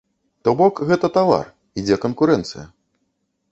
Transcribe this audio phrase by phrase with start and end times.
[0.47, 1.45] То бок, гэта тавар,
[1.83, 2.67] ідзе канкурэнцыя.